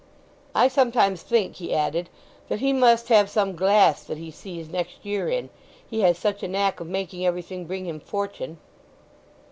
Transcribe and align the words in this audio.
"I 0.55 0.67
sometimes 0.67 1.21
think," 1.21 1.57
he 1.57 1.75
added, 1.75 2.09
"that 2.49 2.59
he 2.59 2.73
must 2.73 3.09
have 3.09 3.29
some 3.29 3.55
glass 3.55 4.03
that 4.05 4.17
he 4.17 4.31
sees 4.31 4.67
next 4.67 5.05
year 5.05 5.29
in. 5.29 5.51
He 5.87 5.99
has 6.01 6.17
such 6.17 6.41
a 6.41 6.47
knack 6.47 6.79
of 6.79 6.87
making 6.87 7.23
everything 7.23 7.67
bring 7.67 7.85
him 7.85 7.99
fortune." 7.99 8.57